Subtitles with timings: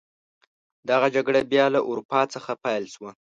[0.89, 3.11] دغه جګړه بیا له اروپا څخه پیل شوه.